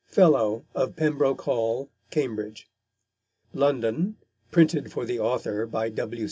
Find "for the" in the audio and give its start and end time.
4.91-5.19